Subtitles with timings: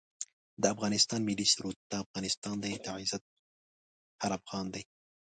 [0.61, 3.23] د افغانستان ملي سرود دا افغانستان دی دا عزت
[4.21, 4.83] هر افغان دی